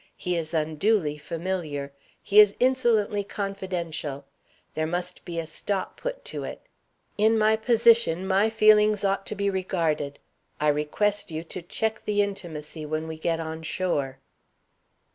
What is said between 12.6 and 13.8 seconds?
when we get on